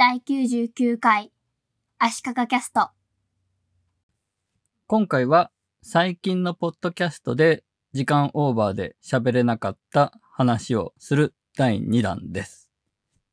[0.00, 1.30] 第99回
[1.98, 2.88] 足利キャスト
[4.86, 5.50] 今回は
[5.82, 12.70] 最近のポッドキャストで時間オーバーで喋れなかった話をする第2弾です。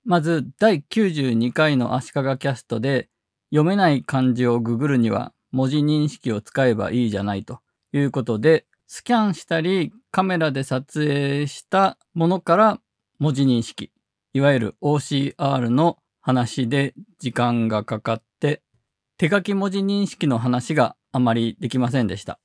[0.03, 3.07] まず第92回の足利キャストで
[3.49, 7.61] 読めない漢字をググるには文字認識を使えばいいじゃないと
[7.93, 12.81] いうことでスキャンしたりカメラで撮影したものから
[13.19, 13.89] 文字認識
[14.33, 18.61] いわゆる OCR の話で時間がかかって
[19.17, 22.37] 手書き文字認識の話があまりできませんでした。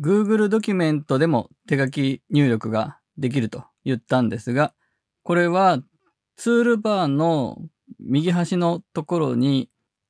[0.00, 4.72] Google ドキュメントでも手書き入力ができると言ったんですが、
[5.22, 5.80] これは
[6.36, 7.58] ツールバーの
[8.00, 9.68] 右端のところに、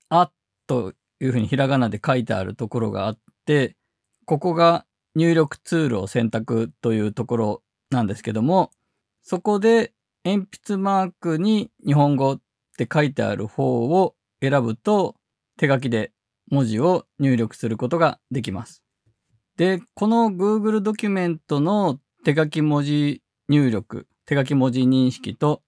[0.08, 0.30] あ
[0.69, 3.74] というふうにひらがなで書いてあるところがあって、
[4.24, 4.86] ここが
[5.16, 8.70] 入力ツールを選択というところなんですけども、
[9.20, 9.92] そこで
[10.24, 12.38] 鉛筆マークに日本語
[12.74, 15.14] って書いてある方を選ぶと
[15.56, 16.12] 手書きで
[16.50, 18.83] 文字を入力することができます。
[19.56, 25.62] で、この Google ドキュメントの手書き文字入力、手書き文字認識と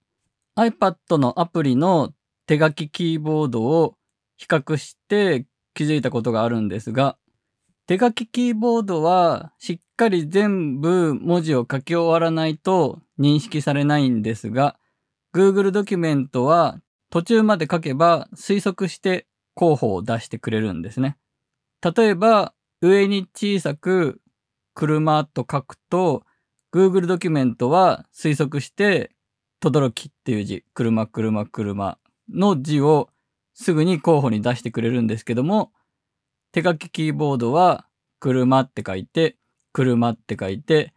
[0.57, 2.13] iPad のアプリの
[2.45, 3.95] 手書きキーボードを
[4.35, 7.17] 比較して気づいたことがあるんですが、
[7.85, 14.77] 手書きキーボードはしっかり全部文字を書き終わらないと認識されないんですが、
[15.33, 21.17] Google ドキュメントは途中まで書けば推測して候補を出してくれるんですね。
[21.81, 24.21] 例えば、上に小さく
[24.73, 26.23] 車と書くと、
[26.73, 29.11] Google ドキュメントは推測して、
[29.59, 31.97] 轟っていう字、車、車、車
[32.31, 33.09] の字を
[33.55, 35.71] すぐに候補に出してくれるんですけども、
[36.51, 37.87] 手書きキーボードは
[38.19, 39.37] 車って書いて、
[39.73, 40.93] 車って書いて、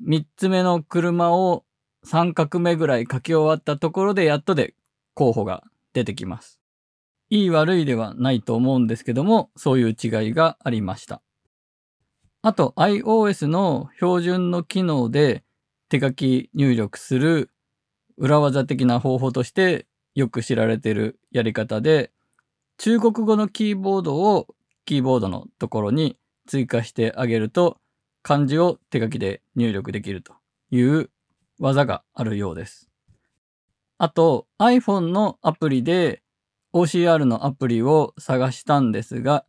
[0.00, 1.64] 三つ目の車を
[2.04, 4.74] 三画目ぐらい書き終わったところでやっとで
[5.16, 5.64] 候補が
[5.94, 6.60] 出てきます。
[7.30, 11.22] いい悪いではないと思うんですけども、そういう違いがありました。
[12.42, 15.42] あと iOS の標準の機能で
[15.88, 17.50] 手書き入力する
[18.16, 22.12] 裏技的な方法としてよく知られているやり方で、
[22.78, 24.46] 中国語のキーボードを
[24.84, 27.78] キーボードのところに追加してあげると
[28.22, 30.34] 漢字を手書きで入力できると
[30.70, 31.10] いう
[31.58, 32.88] 技があるようです。
[33.98, 36.22] あと iPhone のアプリで
[36.74, 39.46] OCR のアプリを探したんですが、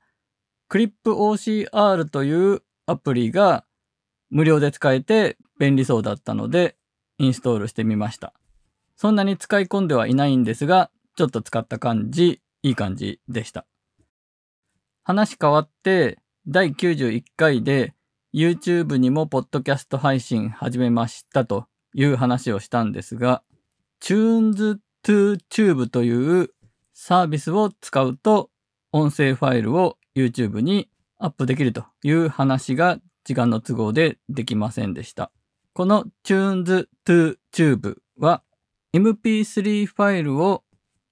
[0.70, 3.66] ClipOCR というアプリが
[4.30, 6.78] 無料で使えて便利そうだったので
[7.18, 8.34] インストールしてみました。
[8.96, 13.66] そんなに使い込んではいないんですが、ちょっと使った感じ、いい感じでした。
[15.04, 17.94] 話変わって、第91回で
[18.34, 23.44] YouTube にもポッドキャスト配信始めましたという話をしたんですが、
[24.02, 26.50] Tunes to Tube という
[26.94, 28.50] サービスを使うと
[28.92, 35.32] 音声ファイルを YouTube にアップできるという話が時間の都合でできませんでした。
[35.74, 38.44] この Tunes to Tube は
[38.94, 40.64] MP3 ファイルを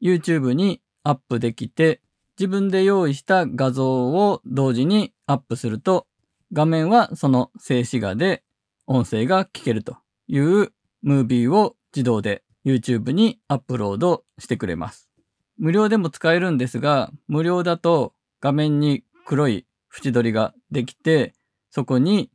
[0.01, 2.01] YouTube にアップできて
[2.37, 6.07] 自分で用意した画像を同時にアップすると
[6.51, 8.43] 画面はその静止画で
[8.87, 9.97] 音声が聞けると
[10.27, 10.71] いう
[11.01, 15.09] ムービーを自動で YouTube にアップロードしてくれます。
[15.57, 19.65] 無料でも使えるんですが、無料だと画面に黒い
[19.95, 21.33] 縁取りができて、
[21.69, 22.31] そこに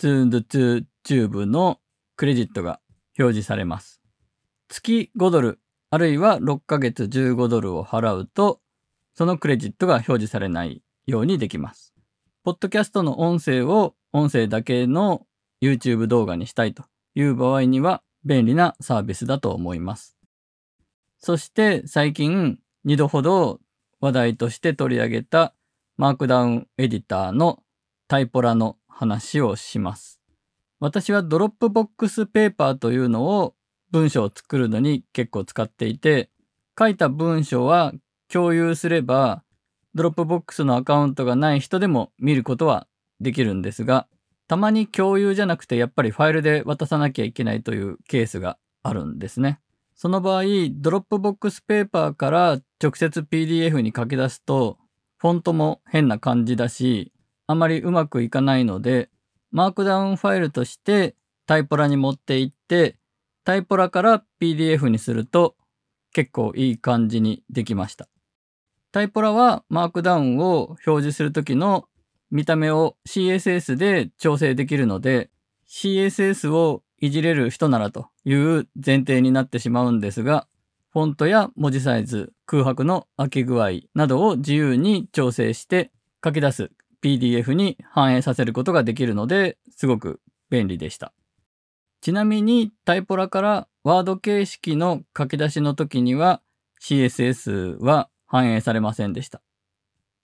[0.00, 1.78] TuneTube の
[2.16, 2.80] クレジットが
[3.18, 4.02] 表示されます。
[4.68, 8.60] 月5ドル、あるいは6ヶ月15ドルを払うと、
[9.14, 11.94] そのクレジットが表示されないようにできます。
[12.42, 15.26] ポッドキャストの音声を音声だけの
[15.62, 16.84] YouTube 動画にしたいと
[17.14, 20.16] いう場合には便利なサービスだと思います。
[21.18, 23.60] そして最近2度ほど
[24.00, 25.54] 話題として取り上げた
[25.96, 27.62] Markdown エディターの
[28.08, 30.20] Typora の話をします。
[30.80, 33.54] 私は Dropbox Paper というのを
[33.92, 36.28] 文章を作るのに結構使っていて、
[36.78, 37.94] 書いた文章は
[38.28, 39.44] 共有すれば
[39.94, 42.86] Dropbox のアカウントがない人でも見ることは
[43.20, 44.08] できるんですが、
[44.48, 49.60] たまに共有じゃなくてやっぱりファイルで渡さなきゃいけないというケースがあるんですね。
[49.94, 54.78] その場合、 Dropbox Paper から直接 PDF に書き出すと、
[55.16, 57.12] フォントも変な感じだし、
[57.46, 59.08] あまりうまくいかないので、
[59.50, 61.16] Markdown ファイルとして
[61.46, 62.98] Typora に持っていって、
[63.44, 65.56] Typora から PDF にすると
[66.12, 68.08] 結構いい感じにできました。
[68.92, 71.88] Typora は Markdown を表示するときの
[72.30, 75.30] 見た目を CSS で調整できるので、
[75.68, 80.46] CSS をいじれる人ならという前提になってしまうんですが、
[80.92, 85.90] フォントや文字サイズ、空白の空き具合などを自由に調整して
[86.24, 86.70] 書き出す
[87.02, 90.20] PDF に反映させることができるので、すごく
[90.50, 91.12] 便利でした。
[92.00, 96.40] ちなみにタイポラからワード形式の書き出しの時には
[96.82, 99.42] CSS は反映されませんでした。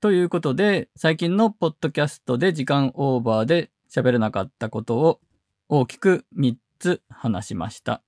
[0.02, 5.20] ということで、最近のポッドキャストで時間オーバーで喋れなかったことを
[5.68, 8.02] 大きく3つ話しました。